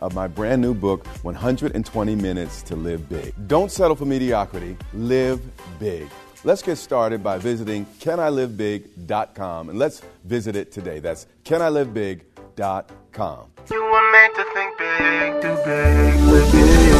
[0.00, 3.32] of my brand new book, 120 Minutes to Live Big.
[3.46, 5.40] Don't settle for mediocrity, live
[5.78, 6.08] big.
[6.44, 10.98] Let's get started by visiting canilivebig.com and let's visit it today.
[11.00, 13.46] That's canilivebig.com.
[13.70, 16.94] You were made to think big, do big, live big.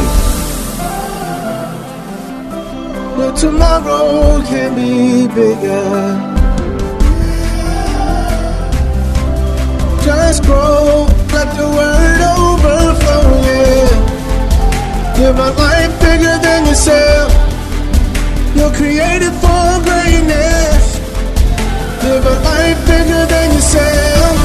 [3.17, 6.19] But tomorrow can be bigger.
[10.03, 12.35] Just grow, let the world yeah.
[15.25, 17.31] Live a life bigger than yourself.
[18.55, 20.99] You're created for greatness.
[22.03, 24.37] Live a life bigger than yourself.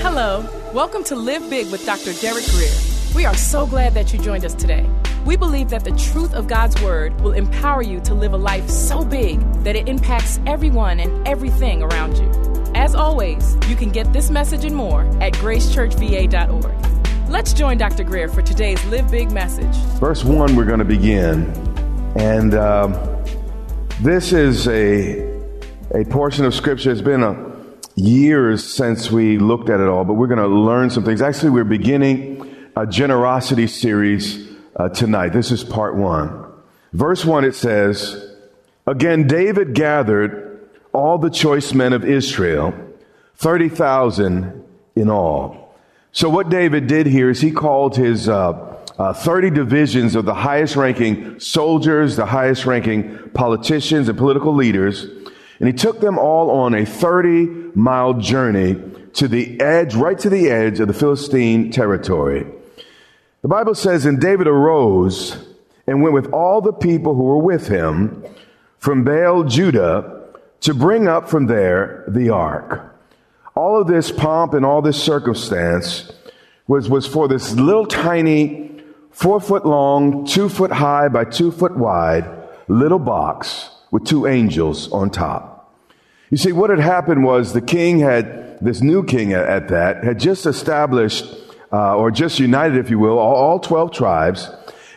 [0.00, 2.14] Hello, welcome to Live Big with Dr.
[2.14, 2.72] Derek Grier.
[3.14, 4.88] We are so glad that you joined us today.
[5.26, 8.70] We believe that the truth of God's Word will empower you to live a life
[8.70, 12.51] so big that it impacts everyone and everything around you.
[12.74, 17.28] As always, you can get this message and more at gracechurchva.org.
[17.28, 18.02] Let's join Dr.
[18.02, 19.74] Grier for today's Live Big message.
[20.00, 21.50] Verse 1, we're going to begin.
[22.16, 22.92] And um,
[24.00, 25.20] this is a,
[25.94, 26.90] a portion of Scripture.
[26.90, 27.52] It's been a,
[27.94, 31.20] years since we looked at it all, but we're going to learn some things.
[31.20, 35.30] Actually, we're beginning a generosity series uh, tonight.
[35.30, 36.46] This is part one.
[36.94, 38.34] Verse one, it says,
[38.86, 40.51] Again, David gathered
[40.92, 42.74] all the choice men of Israel,
[43.36, 44.64] 30,000
[44.94, 45.76] in all.
[46.12, 50.34] So what David did here is he called his uh, uh, 30 divisions of the
[50.34, 55.04] highest ranking soldiers, the highest ranking politicians and political leaders,
[55.58, 58.76] and he took them all on a 30 mile journey
[59.14, 62.46] to the edge, right to the edge of the Philistine territory.
[63.42, 65.36] The Bible says, and David arose
[65.86, 68.24] and went with all the people who were with him
[68.78, 70.21] from Baal, Judah,
[70.62, 72.96] to bring up from there the ark.
[73.54, 76.10] All of this pomp and all this circumstance
[76.66, 81.76] was, was for this little tiny, four foot long, two foot high by two foot
[81.76, 82.24] wide
[82.68, 85.74] little box with two angels on top.
[86.30, 90.02] You see, what had happened was the king had, this new king at, at that,
[90.02, 91.26] had just established
[91.72, 94.48] uh, or just united, if you will, all, all 12 tribes.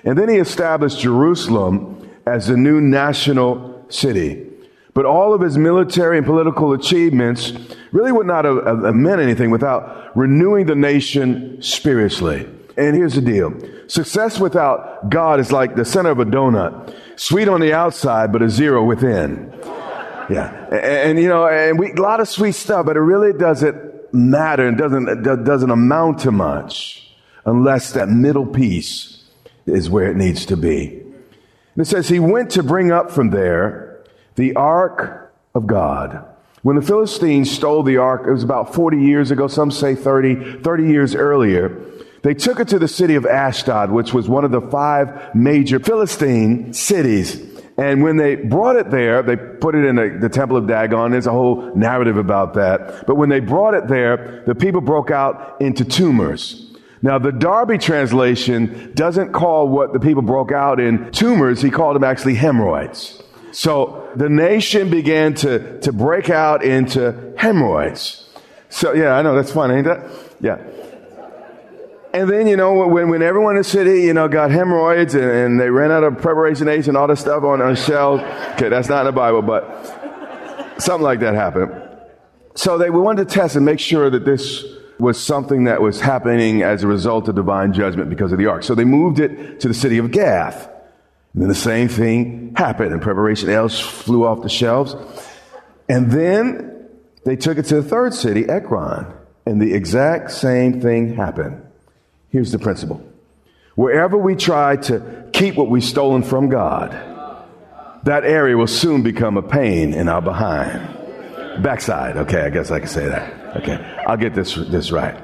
[0.05, 4.54] And then he established Jerusalem as the new national city.
[4.95, 7.51] But all of his military and political achievements
[7.91, 12.47] really would not have, have meant anything without renewing the nation spiritually.
[12.77, 13.53] And here's the deal.
[13.87, 16.95] Success without God is like the center of a donut.
[17.17, 19.53] Sweet on the outside, but a zero within.
[20.29, 20.65] Yeah.
[20.67, 24.13] And, and you know, and we, a lot of sweet stuff, but it really doesn't
[24.13, 27.13] matter and doesn't, doesn't amount to much
[27.45, 29.25] unless that middle piece
[29.65, 31.01] is where it needs to be.
[31.75, 33.84] And it says he went to bring up from there
[34.35, 36.25] the ark of God.
[36.61, 40.61] When the Philistines stole the ark, it was about 40 years ago, some say 30,
[40.61, 41.79] 30 years earlier.
[42.23, 45.79] They took it to the city of Ashdod, which was one of the five major
[45.79, 47.39] Philistine cities.
[47.77, 51.11] And when they brought it there, they put it in a, the temple of Dagon.
[51.11, 53.05] There's a whole narrative about that.
[53.05, 56.73] But when they brought it there, the people broke out into tumors.
[57.01, 61.61] Now, the Darby translation doesn't call what the people broke out in tumors.
[61.61, 63.21] He called them actually hemorrhoids.
[63.55, 68.27] So the nation began to, to break out into hemorrhoids.
[68.67, 70.11] So, yeah, I know, that's fun, ain't that?
[70.41, 70.57] Yeah.
[72.13, 75.23] And then, you know, when, when everyone in the city, you know, got hemorrhoids and,
[75.23, 78.23] and they ran out of preparation aids and all this stuff on, on shelves.
[78.55, 79.63] Okay, that's not in the Bible, but
[80.77, 81.71] something like that happened.
[82.55, 84.65] So they wanted to test and make sure that this
[84.99, 88.63] was something that was happening as a result of divine judgment because of the ark.
[88.63, 90.74] So they moved it to the city of Gath.
[91.35, 94.95] And then the same thing happened and preparation else flew off the shelves.
[95.89, 96.87] And then
[97.25, 99.13] they took it to the third city, Ekron,
[99.45, 101.61] and the exact same thing happened.
[102.29, 103.05] Here's the principle.
[103.75, 106.91] Wherever we try to keep what we've stolen from God,
[108.05, 111.61] that area will soon become a pain in our behind.
[111.61, 112.15] Backside.
[112.15, 113.57] Okay, I guess I can say that.
[113.57, 113.75] Okay,
[114.07, 115.21] I'll get this, this right.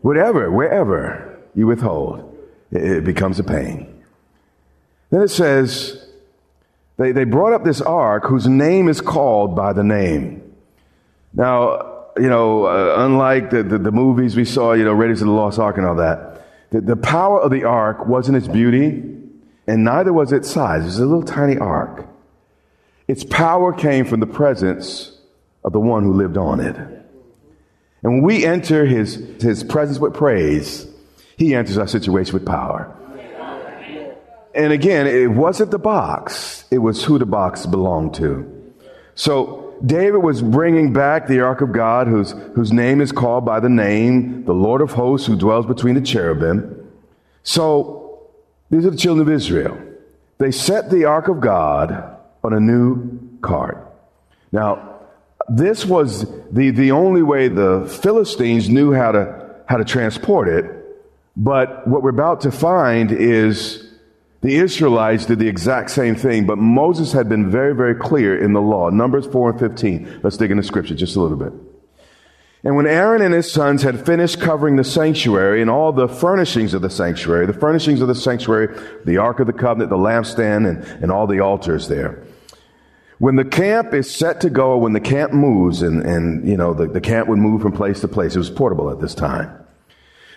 [0.00, 2.38] Whatever, wherever you withhold,
[2.70, 3.91] it, it becomes a pain.
[5.12, 6.02] Then it says,
[6.96, 10.54] they, they brought up this ark whose name is called by the name.
[11.34, 15.28] Now, you know, uh, unlike the, the, the, movies we saw, you know, Raiders of
[15.28, 19.02] the Lost Ark and all that, the, the power of the ark wasn't its beauty,
[19.66, 20.82] and neither was its size.
[20.82, 22.08] It was a little tiny ark.
[23.06, 25.18] Its power came from the presence
[25.62, 26.76] of the one who lived on it.
[26.76, 30.86] And when we enter his, his presence with praise,
[31.36, 32.96] he enters our situation with power.
[34.54, 38.48] And again, it wasn't the box, it was who the box belonged to.
[39.14, 43.60] So David was bringing back the ark of God, whose, whose name is called by
[43.60, 46.90] the name, the Lord of hosts, who dwells between the cherubim.
[47.42, 48.28] So
[48.70, 49.78] these are the children of Israel.
[50.38, 53.78] They set the ark of God on a new cart.
[54.50, 55.00] Now,
[55.48, 60.64] this was the, the only way the Philistines knew how to, how to transport it.
[61.36, 63.81] But what we're about to find is
[64.42, 68.52] the Israelites did the exact same thing, but Moses had been very, very clear in
[68.52, 68.90] the law.
[68.90, 70.20] Numbers 4 and 15.
[70.24, 71.52] Let's dig into scripture just a little bit.
[72.64, 76.74] And when Aaron and his sons had finished covering the sanctuary and all the furnishings
[76.74, 80.68] of the sanctuary, the furnishings of the sanctuary, the Ark of the Covenant, the lampstand,
[80.68, 82.24] and, and all the altars there,
[83.18, 86.74] when the camp is set to go, when the camp moves, and, and you know,
[86.74, 89.61] the, the camp would move from place to place, it was portable at this time.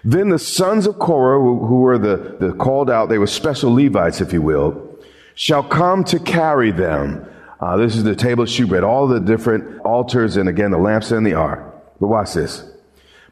[0.06, 4.22] Then the sons of Korah, who, were the, the called out, they were special Levites,
[4.22, 4.96] if you will,
[5.34, 7.26] shall come to carry them.
[7.60, 11.10] Uh, this is the table of shewbread, all the different altars, and again, the lamps
[11.10, 11.60] and the ark.
[12.00, 12.64] But watch this.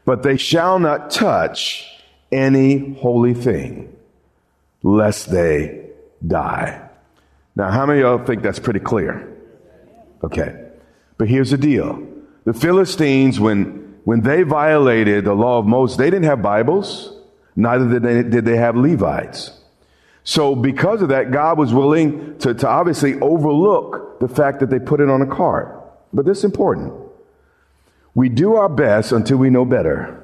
[0.03, 1.87] But they shall not touch
[2.31, 3.95] any holy thing,
[4.81, 5.89] lest they
[6.25, 6.89] die.
[7.55, 9.31] Now, how many of y'all think that's pretty clear?
[10.23, 10.59] Okay.
[11.19, 12.03] But here's the deal.
[12.45, 17.15] The Philistines, when, when they violated the law of Moses, they didn't have Bibles.
[17.55, 19.51] Neither did they, did they have Levites.
[20.23, 24.79] So because of that, God was willing to, to obviously overlook the fact that they
[24.79, 25.79] put it on a cart.
[26.13, 26.93] But this is important.
[28.15, 30.19] We do our best until we know better.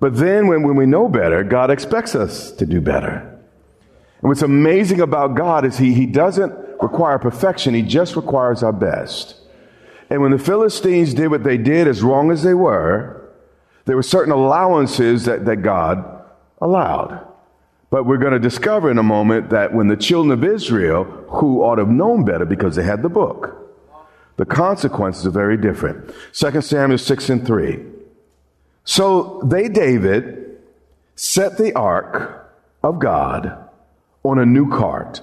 [0.00, 3.28] But then when, when we know better, God expects us to do better.
[4.20, 8.72] And what's amazing about God is he, he doesn't require perfection, He just requires our
[8.72, 9.36] best.
[10.12, 13.30] And when the Philistines did what they did, as wrong as they were,
[13.86, 16.04] there were certain allowances that, that God
[16.60, 17.26] allowed.
[17.88, 21.62] But we're going to discover in a moment that when the children of Israel, who
[21.62, 23.56] ought to have known better because they had the book,
[24.36, 26.14] the consequences are very different.
[26.34, 27.82] 2 Samuel 6 and 3.
[28.84, 30.58] So they, David,
[31.14, 33.66] set the ark of God
[34.24, 35.22] on a new cart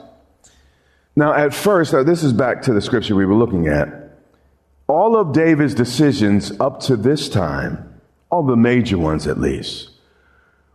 [1.20, 3.90] now, at first, now this is back to the scripture we were looking at.
[4.90, 9.92] All of David's decisions up to this time, all the major ones at least,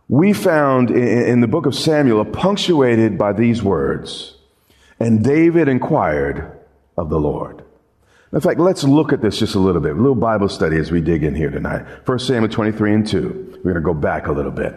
[0.07, 4.35] we found in, the book of Samuel are punctuated by these words.
[5.01, 6.57] And David inquired
[6.95, 7.63] of the Lord.
[8.31, 9.91] In fact, let's look at this just a little bit.
[9.91, 11.85] A little Bible study as we dig in here tonight.
[12.05, 13.61] 1 Samuel 23 and 2.
[13.63, 14.75] We're going to go back a little bit.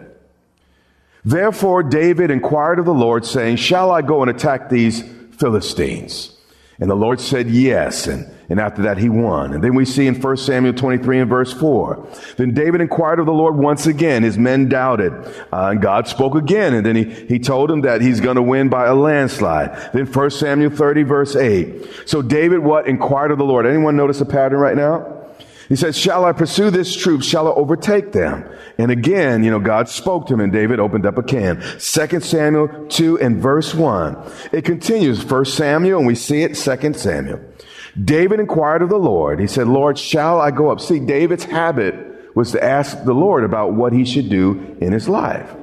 [1.23, 5.01] Therefore, David inquired of the Lord, saying, Shall I go and attack these
[5.37, 6.35] Philistines.
[6.79, 8.07] And the Lord said yes.
[8.07, 9.53] And, and after that, he won.
[9.53, 12.07] And then we see in 1 Samuel 23 and verse 4.
[12.37, 14.23] Then David inquired of the Lord once again.
[14.23, 15.11] His men doubted.
[15.51, 16.73] Uh, and God spoke again.
[16.73, 19.91] And then he, he told him that he's going to win by a landslide.
[19.93, 21.85] Then 1 Samuel 30 verse 8.
[22.05, 22.87] So David what?
[22.87, 23.65] Inquired of the Lord.
[23.65, 25.18] Anyone notice a pattern right now?
[25.69, 27.21] He says, shall I pursue this troop?
[27.21, 28.49] Shall I overtake them?
[28.79, 31.61] And again, you know, God spoke to him and David opened up a can.
[31.79, 34.17] Second Samuel 2 and verse 1.
[34.51, 37.39] It continues, First Samuel, and we see it, Second Samuel.
[38.03, 39.39] David inquired of the Lord.
[39.39, 40.81] He said, Lord, shall I go up?
[40.81, 45.07] See, David's habit was to ask the Lord about what he should do in his
[45.07, 45.53] life.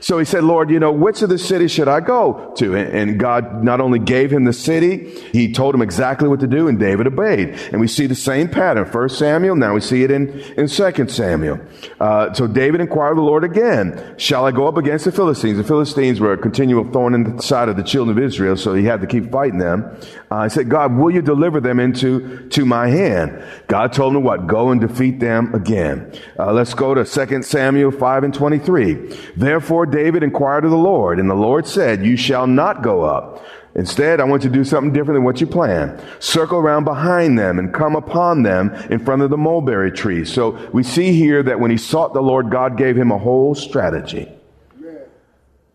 [0.00, 2.76] So he said, Lord, you know, which of the cities should I go to?
[2.76, 6.68] And God not only gave him the city, he told him exactly what to do,
[6.68, 7.50] and David obeyed.
[7.72, 8.84] And we see the same pattern.
[8.86, 11.60] First Samuel, now we see it in, in Second Samuel.
[12.00, 15.58] Uh, so David inquired of the Lord again, shall I go up against the Philistines?
[15.58, 18.74] The Philistines were a continual thorn in the side of the children of Israel, so
[18.74, 19.96] he had to keep fighting them.
[20.30, 23.42] Uh, he said, God, will you deliver them into to my hand?
[23.66, 24.46] God told him what?
[24.46, 26.12] Go and defeat them again.
[26.38, 28.94] Uh, let's go to Second Samuel 5 and 23.
[29.36, 33.44] Therefore David inquired of the Lord, and the Lord said, You shall not go up.
[33.74, 36.02] Instead, I want you to do something different than what you planned.
[36.18, 40.24] Circle around behind them and come upon them in front of the mulberry tree.
[40.24, 43.54] So we see here that when he sought the Lord, God gave him a whole
[43.54, 44.32] strategy.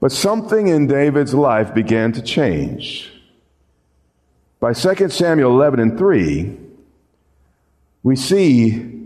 [0.01, 3.09] But something in David's life began to change.
[4.59, 6.57] By 2 Samuel 11 and 3,
[8.03, 8.99] we see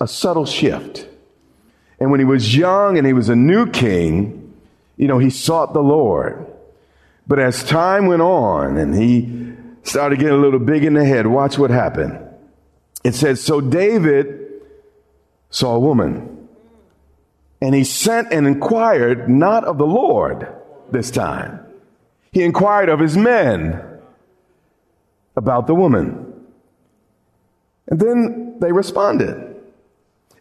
[0.00, 1.08] a subtle shift.
[1.98, 4.37] And when he was young and he was a new king,
[4.98, 6.44] you know, he sought the Lord.
[7.26, 11.26] But as time went on and he started getting a little big in the head,
[11.26, 12.18] watch what happened.
[13.04, 14.50] It says, So David
[15.50, 16.48] saw a woman,
[17.62, 20.48] and he sent and inquired not of the Lord
[20.90, 21.60] this time.
[22.32, 23.82] He inquired of his men
[25.36, 26.34] about the woman.
[27.86, 29.47] And then they responded.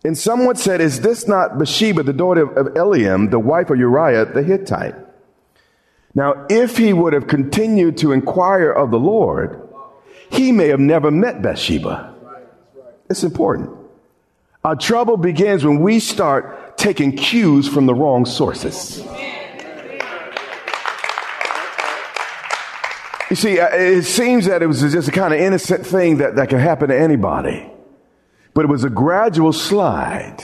[0.03, 4.25] And someone said, Is this not Bathsheba, the daughter of Eliam, the wife of Uriah
[4.25, 4.95] the Hittite?
[6.13, 9.61] Now, if he would have continued to inquire of the Lord,
[10.31, 12.15] he may have never met Bathsheba.
[13.09, 13.69] It's important.
[14.63, 19.03] Our trouble begins when we start taking cues from the wrong sources.
[23.29, 26.35] You see, uh, it seems that it was just a kind of innocent thing that,
[26.37, 27.69] that can happen to anybody.
[28.57, 30.43] But it was a gradual slide.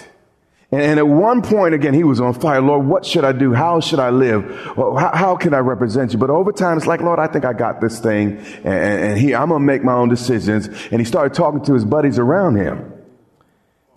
[0.71, 2.61] And, at one point, again, he was on fire.
[2.61, 3.53] Lord, what should I do?
[3.53, 4.43] How should I live?
[4.75, 6.19] How, how, can I represent you?
[6.19, 8.37] But over time, it's like, Lord, I think I got this thing.
[8.37, 10.67] And, and he, I'm going to make my own decisions.
[10.91, 12.93] And he started talking to his buddies around him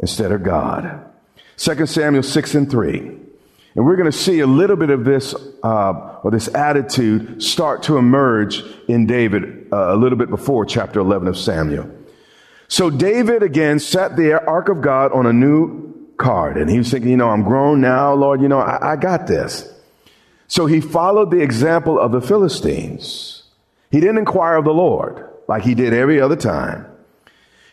[0.01, 1.13] instead of God.
[1.59, 2.99] 2 Samuel 6 and 3.
[2.99, 7.83] And we're going to see a little bit of this, uh, or this attitude start
[7.83, 11.96] to emerge in David uh, a little bit before chapter 11 of Samuel.
[12.69, 16.91] So David again set the ark of God on a new cart, and he was
[16.91, 19.73] thinking, you know, I'm grown now, Lord, you know, I, I got this.
[20.49, 23.45] So he followed the example of the Philistines.
[23.91, 26.87] He didn't inquire of the Lord like he did every other time.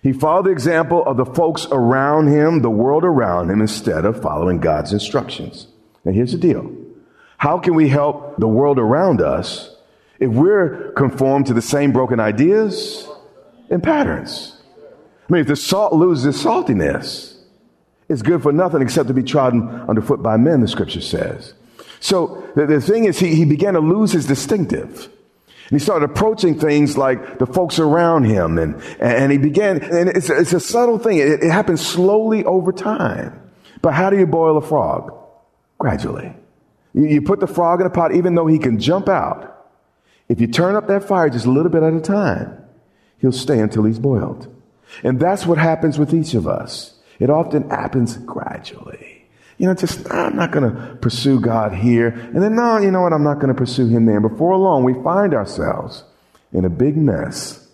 [0.01, 4.21] He followed the example of the folks around him, the world around him, instead of
[4.21, 5.67] following God's instructions.
[6.03, 6.75] Now, here's the deal
[7.37, 9.75] how can we help the world around us
[10.19, 13.07] if we're conformed to the same broken ideas
[13.69, 14.62] and patterns?
[15.33, 17.35] Mean, if the salt loses its saltiness,
[18.07, 21.55] it's good for nothing except to be trodden underfoot by men, the scripture says.
[21.99, 25.09] So the, the thing is, he, he began to lose his distinctive.
[25.69, 30.09] And he started approaching things like the folks around him, and, and he began, and
[30.09, 31.17] it's, it's a subtle thing.
[31.17, 33.41] It, it happens slowly over time.
[33.81, 35.17] But how do you boil a frog?
[35.79, 36.33] gradually.
[36.93, 39.67] You, you put the frog in a pot, even though he can jump out.
[40.29, 42.57] If you turn up that fire just a little bit at a time,
[43.17, 44.52] he'll stay until he's boiled.
[45.03, 46.93] And that's what happens with each of us.
[47.19, 49.25] It often happens gradually.
[49.57, 52.07] You know, just, I'm not going to pursue God here.
[52.07, 53.13] And then, no, you know what?
[53.13, 54.17] I'm not going to pursue him there.
[54.17, 56.03] And before long, we find ourselves
[56.51, 57.67] in a big mess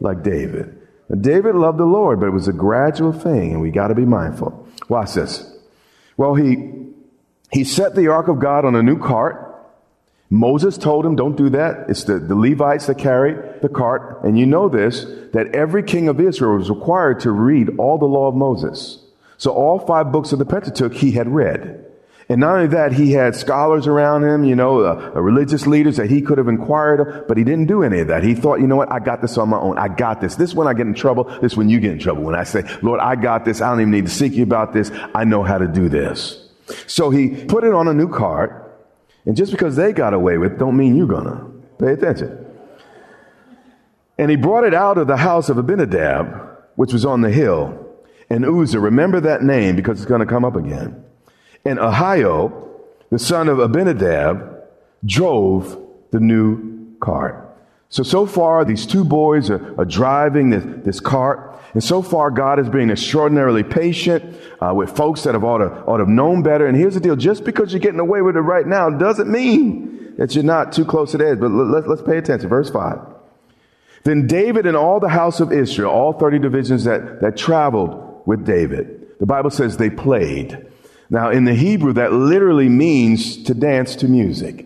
[0.00, 0.80] like David.
[1.08, 3.94] Now, David loved the Lord, but it was a gradual thing, and we got to
[3.94, 4.68] be mindful.
[4.88, 5.52] Watch this.
[6.16, 6.72] Well, he
[7.52, 9.55] he set the ark of God on a new cart.
[10.28, 11.88] Moses told him, don't do that.
[11.88, 14.24] It's the, the Levites that carry the cart.
[14.24, 18.06] And you know this, that every king of Israel was required to read all the
[18.06, 18.98] law of Moses.
[19.38, 21.84] So all five books of the Pentateuch he had read.
[22.28, 25.96] And not only that, he had scholars around him, you know, uh, uh, religious leaders
[25.96, 28.24] that he could have inquired of, but he didn't do any of that.
[28.24, 29.78] He thought, you know what, I got this on my own.
[29.78, 30.34] I got this.
[30.34, 31.24] This is when I get in trouble.
[31.40, 32.24] This is when you get in trouble.
[32.24, 33.60] When I say, Lord, I got this.
[33.60, 34.90] I don't even need to seek you about this.
[35.14, 36.48] I know how to do this.
[36.88, 38.65] So he put it on a new cart,
[39.26, 41.50] and just because they got away with don't mean you're gonna.
[41.78, 42.46] Pay attention.
[44.18, 47.82] And he brought it out of the house of Abinadab, which was on the hill.
[48.30, 51.04] And Uzzah, remember that name because it's going to come up again.
[51.64, 52.68] And Ahio,
[53.10, 54.62] the son of Abinadab,
[55.04, 55.78] drove
[56.12, 57.42] the new cart.
[57.88, 61.55] So, so far, these two boys are, are driving this, this, cart.
[61.76, 65.66] And so far, God is being extraordinarily patient uh, with folks that have ought to,
[65.84, 66.66] ought to have known better.
[66.66, 67.16] And here's the deal.
[67.16, 70.86] Just because you're getting away with it right now doesn't mean that you're not too
[70.86, 71.38] close to the edge.
[71.38, 72.48] But let's, let's pay attention.
[72.48, 72.98] Verse 5.
[74.04, 78.46] Then David and all the house of Israel, all 30 divisions that, that traveled with
[78.46, 80.66] David, the Bible says they played.
[81.10, 84.65] Now, in the Hebrew, that literally means to dance to music.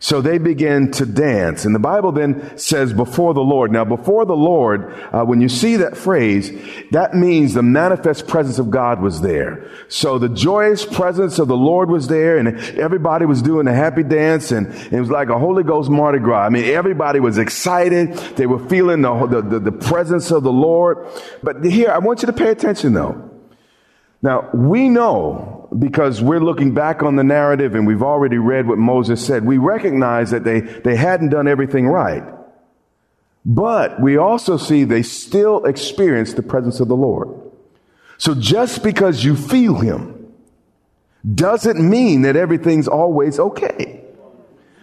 [0.00, 1.64] So they begin to dance.
[1.64, 3.72] And the Bible then says before the Lord.
[3.72, 6.52] Now, before the Lord, uh, when you see that phrase,
[6.92, 9.68] that means the manifest presence of God was there.
[9.88, 14.04] So the joyous presence of the Lord was there and everybody was doing a happy
[14.04, 16.46] dance and it was like a Holy Ghost Mardi Gras.
[16.46, 18.14] I mean, everybody was excited.
[18.36, 21.08] They were feeling the, the, the, the presence of the Lord.
[21.42, 23.30] But here, I want you to pay attention though.
[24.22, 28.78] Now, we know because we're looking back on the narrative and we've already read what
[28.78, 29.44] Moses said.
[29.44, 32.22] We recognize that they, they hadn't done everything right.
[33.44, 37.28] But we also see they still experienced the presence of the Lord.
[38.16, 40.32] So just because you feel Him
[41.34, 44.04] doesn't mean that everything's always okay.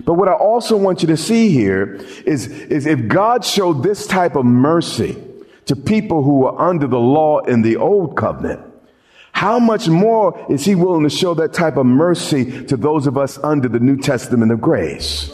[0.04, 4.06] But what I also want you to see here is, is if God showed this
[4.06, 5.18] type of mercy
[5.66, 8.62] to people who were under the law in the old covenant,
[9.36, 13.18] how much more is he willing to show that type of mercy to those of
[13.18, 15.30] us under the New Testament of grace?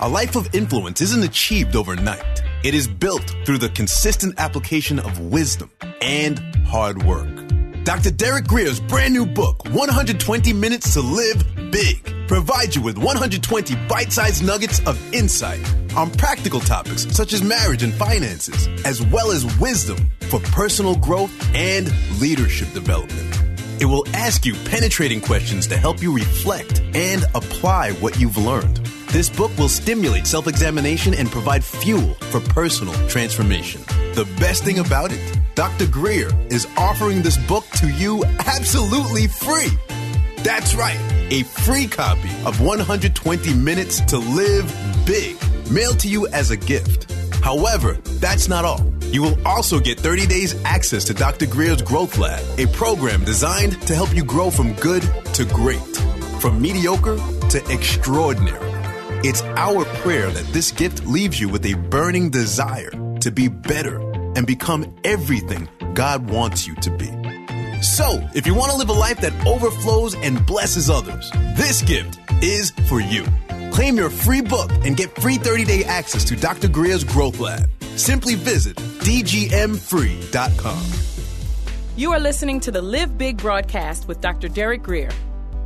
[0.00, 2.42] A life of influence isn't achieved overnight.
[2.64, 7.51] It is built through the consistent application of wisdom and hard work.
[7.84, 8.12] Dr.
[8.12, 14.12] Derek Grier's brand new book, 120 Minutes to Live Big, provides you with 120 bite
[14.12, 15.60] sized nuggets of insight
[15.96, 19.98] on practical topics such as marriage and finances, as well as wisdom
[20.30, 23.36] for personal growth and leadership development.
[23.80, 28.76] It will ask you penetrating questions to help you reflect and apply what you've learned.
[29.08, 33.82] This book will stimulate self examination and provide fuel for personal transformation.
[34.14, 35.86] The best thing about it, Dr.
[35.86, 39.68] Grier is offering this book to you absolutely free.
[40.38, 40.98] That's right,
[41.30, 44.74] a free copy of 120 Minutes to Live
[45.06, 45.36] Big,
[45.70, 47.12] mailed to you as a gift.
[47.42, 48.80] However, that's not all.
[49.02, 51.44] You will also get 30 days access to Dr.
[51.44, 55.02] Grier's Growth Lab, a program designed to help you grow from good
[55.34, 55.96] to great,
[56.40, 57.18] from mediocre
[57.50, 58.70] to extraordinary.
[59.22, 62.90] It's our prayer that this gift leaves you with a burning desire
[63.20, 67.10] to be better and become everything God wants you to be.
[67.82, 72.20] So, if you want to live a life that overflows and blesses others, this gift
[72.42, 73.26] is for you.
[73.72, 76.68] Claim your free book and get free 30 day access to Dr.
[76.68, 77.68] Grier's Growth Lab.
[77.96, 80.82] Simply visit dgmfree.com.
[81.96, 84.48] You are listening to the Live Big broadcast with Dr.
[84.48, 85.10] Derek Grier.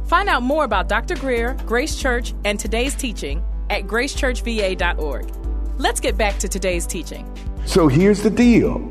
[0.06, 1.16] Find out more about Dr.
[1.16, 5.32] Grier, Grace Church, and today's teaching at gracechurchva.org.
[5.78, 7.30] Let's get back to today's teaching.
[7.66, 8.90] So here's the deal.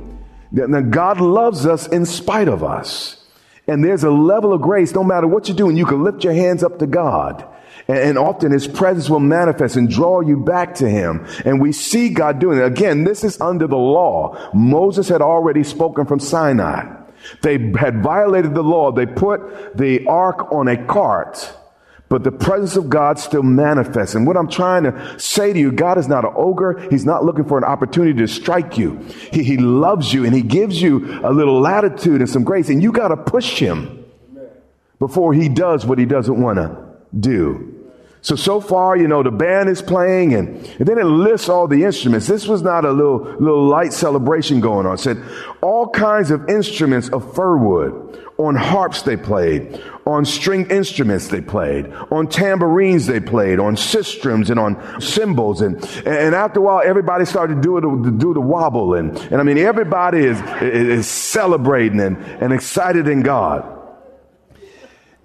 [0.51, 3.23] Now, God loves us in spite of us.
[3.67, 6.33] And there's a level of grace, no matter what you're doing, you can lift your
[6.33, 7.47] hands up to God.
[7.87, 11.25] And often his presence will manifest and draw you back to him.
[11.45, 12.65] And we see God doing it.
[12.65, 14.51] Again, this is under the law.
[14.53, 17.03] Moses had already spoken from Sinai.
[17.41, 18.91] They had violated the law.
[18.91, 21.51] They put the ark on a cart,
[22.07, 24.15] but the presence of God still manifests.
[24.15, 26.87] And what I'm trying to say to you, God is not an ogre.
[26.89, 28.97] He's not looking for an opportunity to strike you.
[29.33, 32.69] He, he loves you and he gives you a little latitude and some grace.
[32.69, 34.05] And you got to push him
[34.99, 36.85] before he does what he doesn't want to
[37.19, 37.74] do.
[38.25, 41.67] So, so far, you know, the band is playing and, and, then it lists all
[41.67, 42.25] the instruments.
[42.25, 44.95] This was not a little, little light celebration going on.
[44.95, 45.23] It said
[45.61, 48.19] all kinds of instruments of fir wood.
[48.39, 49.79] On harps they played.
[50.07, 51.93] On string instruments they played.
[52.09, 53.59] On tambourines they played.
[53.59, 55.61] On sistrums and on cymbals.
[55.61, 55.75] And,
[56.07, 58.95] and after a while, everybody started to do, to do the wobble.
[58.95, 63.71] And, and I mean, everybody is, is celebrating and, and excited in God.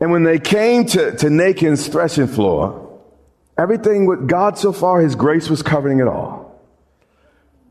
[0.01, 2.89] And when they came to, to Nachon's threshing floor,
[3.61, 6.61] Everything with God so far, His grace was covering it all.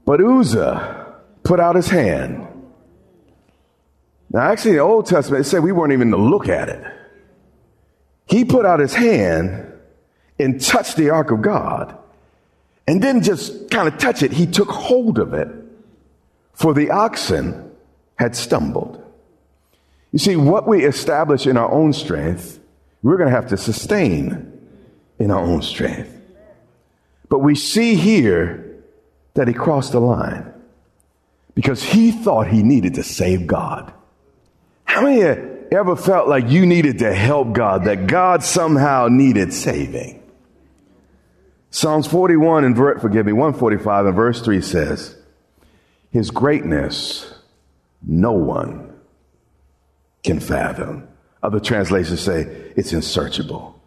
[0.06, 2.48] But Uzzah put out his hand.
[4.32, 6.84] Now, actually, in the Old Testament, it said we weren't even to look at it.
[8.28, 9.72] He put out his hand
[10.38, 11.98] and touched the ark of God
[12.88, 15.48] and didn't just kind of touch it, he took hold of it,
[16.54, 17.72] for the oxen
[18.16, 19.04] had stumbled.
[20.12, 22.60] You see, what we establish in our own strength,
[23.04, 24.59] we're going to have to sustain
[25.20, 26.16] in our own strength.
[27.28, 28.84] But we see here
[29.36, 30.52] that he crossed the line
[31.54, 33.94] because he thought he needed to save God.
[34.86, 35.22] How many
[35.72, 40.24] ever felt like you needed to help God, that God somehow needed saving?
[41.70, 45.16] Psalms 41 and forgive me, 145 and verse 3 says,
[46.12, 47.32] His greatness
[48.02, 48.94] no one
[50.24, 51.08] can fathom.
[51.44, 52.42] Other translations say
[52.76, 53.79] it's unsearchable.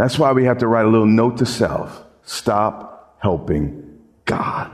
[0.00, 4.70] That's why we have to write a little note to self stop helping God.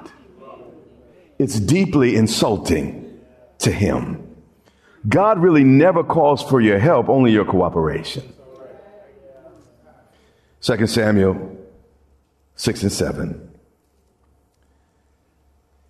[1.37, 3.21] It's deeply insulting
[3.59, 4.37] to Him.
[5.09, 8.33] God really never calls for your help, only your cooperation.
[10.61, 11.57] 2 Samuel
[12.55, 13.51] 6 and 7.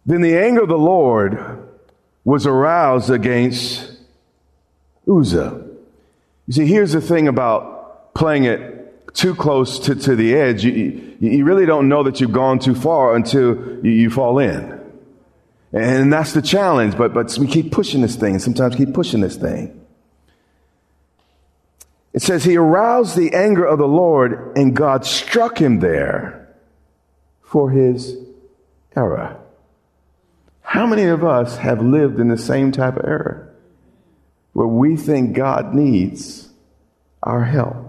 [0.06, 1.68] Then the anger of the Lord
[2.24, 3.98] was aroused against
[5.06, 5.62] Uzzah.
[6.46, 8.75] You see, here's the thing about playing it
[9.16, 10.64] too close to, to the edge.
[10.64, 14.76] You, you really don't know that you've gone too far until you, you fall in.
[15.72, 19.20] And that's the challenge, but, but we keep pushing this thing, and sometimes keep pushing
[19.20, 19.84] this thing.
[22.12, 26.54] It says, He aroused the anger of the Lord, and God struck him there
[27.42, 28.16] for his
[28.94, 29.38] error.
[30.62, 33.54] How many of us have lived in the same type of error
[34.52, 36.48] where we think God needs
[37.22, 37.85] our help?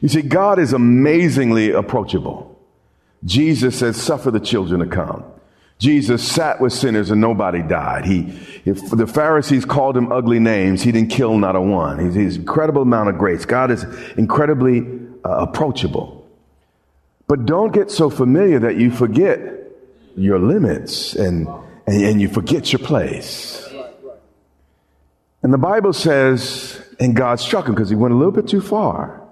[0.00, 2.58] You see, God is amazingly approachable.
[3.24, 5.24] Jesus says, Suffer the children to come.
[5.78, 8.04] Jesus sat with sinners and nobody died.
[8.04, 12.04] He, if the Pharisees called him ugly names, he didn't kill not a one.
[12.04, 13.44] He's, he's incredible amount of grace.
[13.44, 13.84] God is
[14.16, 14.80] incredibly
[15.24, 16.26] uh, approachable.
[17.28, 19.38] But don't get so familiar that you forget
[20.16, 21.46] your limits and,
[21.86, 23.68] and, and you forget your place.
[25.42, 28.60] And the Bible says, and God struck him because he went a little bit too
[28.60, 29.27] far.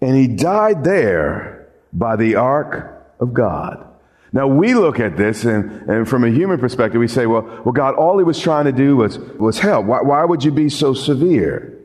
[0.00, 3.86] And he died there by the ark of God.
[4.32, 7.72] Now we look at this and, and from a human perspective, we say, well, well,
[7.72, 9.86] God, all he was trying to do was, was help.
[9.86, 11.78] Why, why would you be so severe?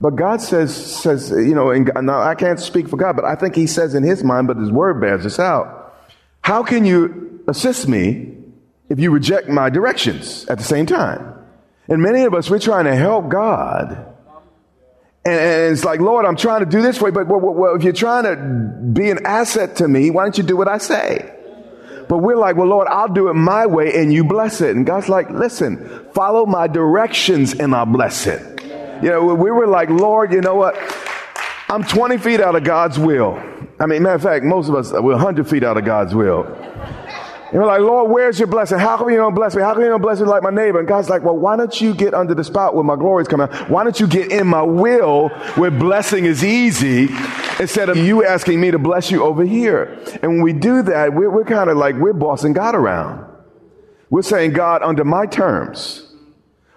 [0.00, 3.34] But God says, says, you know, and now I can't speak for God, but I
[3.34, 5.94] think he says in his mind, but his word bears this out.
[6.40, 8.34] How can you assist me
[8.88, 11.34] if you reject my directions at the same time?
[11.88, 14.13] And many of us, we're trying to help God.
[15.24, 17.74] And, and it's like, Lord, I'm trying to do this for you, but well, well,
[17.74, 18.36] if you're trying to
[18.92, 21.30] be an asset to me, why don't you do what I say?
[22.08, 24.76] But we're like, well, Lord, I'll do it my way and you bless it.
[24.76, 28.62] And God's like, listen, follow my directions and I'll bless it.
[29.02, 30.76] You know, we were like, Lord, you know what?
[31.68, 33.42] I'm 20 feet out of God's will.
[33.80, 36.44] I mean, matter of fact, most of us, we're 100 feet out of God's will.
[37.54, 38.80] And we're like, Lord, where's your blessing?
[38.80, 39.62] How come you don't bless me?
[39.62, 40.80] How come you don't bless me like my neighbor?
[40.80, 43.28] And God's like, well, why don't you get under the spot where my glory is
[43.28, 43.70] coming out?
[43.70, 47.10] Why don't you get in my will where blessing is easy
[47.60, 49.96] instead of you asking me to bless you over here?
[50.20, 53.24] And when we do that, we're, we're kind of like, we're bossing God around.
[54.10, 56.12] We're saying, God, under my terms.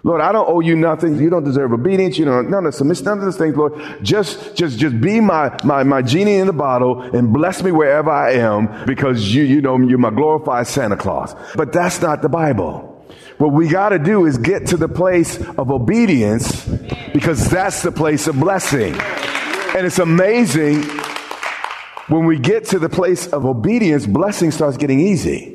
[0.08, 1.18] Lord, I don't owe you nothing.
[1.18, 2.16] You don't deserve obedience.
[2.16, 3.74] You don't none of this, none of these things, Lord.
[4.02, 8.10] Just, just, just be my, my, my genie in the bottle and bless me wherever
[8.10, 11.34] I am because you, you know, you're my glorified Santa Claus.
[11.56, 13.04] But that's not the Bible.
[13.36, 16.64] What we got to do is get to the place of obedience
[17.12, 18.94] because that's the place of blessing.
[19.76, 20.84] And it's amazing
[22.08, 25.54] when we get to the place of obedience, blessing starts getting easy.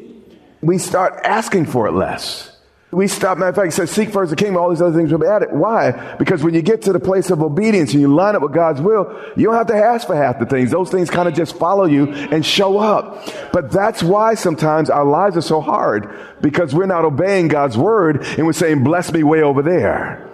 [0.62, 2.53] We start asking for it less.
[2.94, 5.12] We stop, matter of fact, he says, seek first the kingdom, all these other things
[5.12, 5.50] will be added.
[5.52, 6.16] Why?
[6.18, 8.82] Because when you get to the place of obedience and you line up with God's
[8.82, 10.72] will, you don't have to ask for half the things.
[10.72, 13.28] Those things kind of just follow you and show up.
[13.52, 18.24] But that's why sometimes our lives are so hard because we're not obeying God's word
[18.24, 20.30] and we're saying, bless me way over there.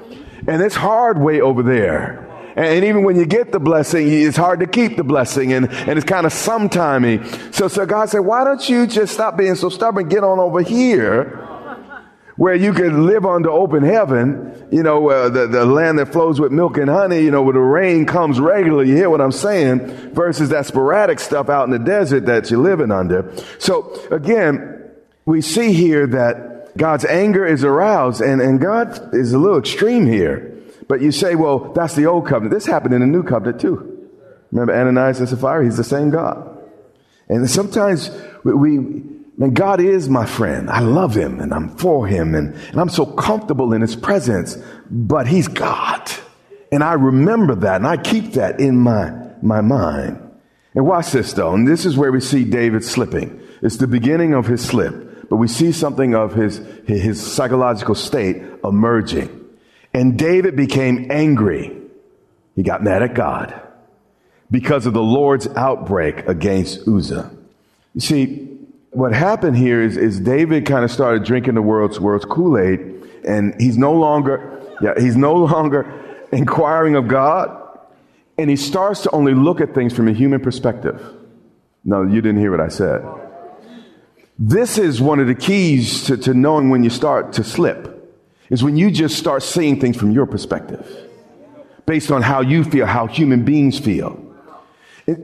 [0.47, 2.25] And it's hard way over there.
[2.55, 5.97] And even when you get the blessing, it's hard to keep the blessing and, and
[5.97, 7.53] it's kind of sometimey.
[7.53, 10.61] So, so God said, why don't you just stop being so stubborn, get on over
[10.61, 11.45] here
[12.39, 16.39] where you can live under open heaven, you know, uh, the, the land that flows
[16.39, 18.87] with milk and honey, you know, where the rain comes regularly.
[18.87, 20.13] You hear what I'm saying?
[20.13, 23.29] Versus that sporadic stuff out in the desert that you're living under.
[23.57, 24.89] So again,
[25.25, 30.05] we see here that God's anger is aroused and, and God is a little extreme
[30.05, 30.57] here.
[30.87, 32.53] But you say, well, that's the old covenant.
[32.53, 34.07] This happened in the new covenant too.
[34.53, 35.65] Remember Ananias and Sapphira?
[35.65, 36.57] He's the same God.
[37.27, 38.09] And sometimes
[38.45, 40.69] we, we Man, God is my friend.
[40.69, 44.57] I love him and I'm for him and, and I'm so comfortable in his presence,
[44.91, 46.11] but he's God.
[46.73, 50.21] And I remember that and I keep that in my, my mind.
[50.75, 51.53] And watch this though.
[51.53, 53.41] And this is where we see David slipping.
[53.61, 58.43] It's the beginning of his slip, but we see something of his, his psychological state
[58.61, 59.33] emerging.
[59.93, 61.77] And David became angry.
[62.57, 63.57] He got mad at God
[64.51, 67.31] because of the Lord's outbreak against Uzzah.
[67.95, 68.58] You see,
[68.91, 72.79] what happened here is, is David kind of started drinking the world's, world's Kool-Aid
[73.25, 77.55] and he's no longer, yeah, he's no longer inquiring of God
[78.37, 81.01] and he starts to only look at things from a human perspective.
[81.83, 83.05] No, you didn't hear what I said.
[84.37, 87.95] This is one of the keys to, to knowing when you start to slip
[88.49, 91.09] is when you just start seeing things from your perspective
[91.85, 94.23] based on how you feel, how human beings feel.
[95.05, 95.19] It,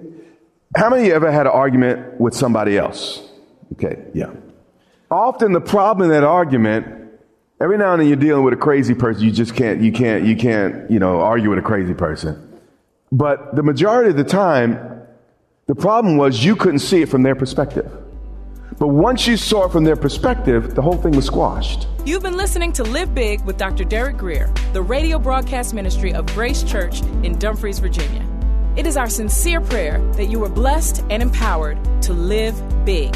[0.75, 3.24] how many of you ever had an argument with somebody else?
[3.73, 4.31] Okay, yeah.
[5.11, 6.95] Often the problem in that argument
[7.61, 9.23] Every now and then you're dealing with a crazy person.
[9.23, 12.59] You just can't, you can't, you can't, you know, argue with a crazy person.
[13.13, 14.77] But the majority of the time,
[15.65, 17.89] the problem was you couldn't see it from their perspective.
[18.77, 21.87] But once you saw it from their perspective, the whole thing was squashed.
[22.05, 23.85] You've been listening to Live Big with Dr.
[23.85, 28.27] Derek Grier, the radio broadcast ministry of Grace Church in Dumfries, Virginia.
[28.75, 33.15] It is our sincere prayer that you are blessed and empowered to live big.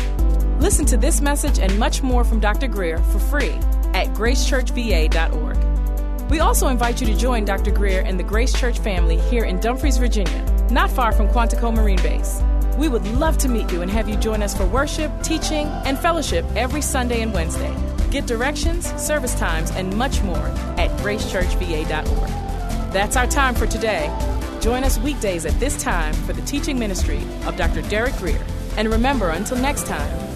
[0.59, 2.67] Listen to this message and much more from Dr.
[2.67, 3.53] Grier for free
[3.93, 5.69] at gracechurchva.org.
[6.29, 7.71] We also invite you to join Dr.
[7.71, 12.01] Grier and the Grace Church family here in Dumfries, Virginia, not far from Quantico Marine
[12.03, 12.43] Base.
[12.77, 15.97] We would love to meet you and have you join us for worship, teaching, and
[15.97, 17.73] fellowship every Sunday and Wednesday.
[18.11, 20.45] Get directions, service times, and much more
[20.77, 22.29] at gracechurchva.org.
[22.93, 24.07] That's our time for today.
[24.61, 27.81] Join us weekdays at this time for the teaching ministry of Dr.
[27.83, 28.43] Derek Grier.
[28.77, 30.28] And remember, until next time,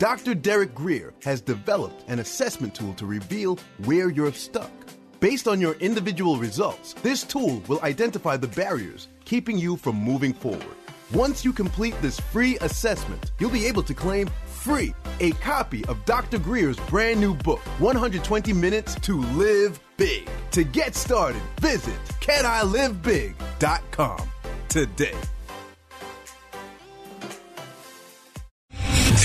[0.00, 0.34] Dr.
[0.34, 4.70] Derek Grier has developed an assessment tool to reveal where you're stuck.
[5.20, 10.32] Based on your individual results, this tool will identify the barriers keeping you from moving
[10.32, 10.64] forward.
[11.12, 16.02] Once you complete this free assessment, you'll be able to claim free a copy of
[16.06, 16.38] Dr.
[16.38, 20.30] Grier's brand new book, 120 Minutes to Live Big.
[20.52, 24.30] To get started, visit canilivebig.com
[24.70, 25.18] today.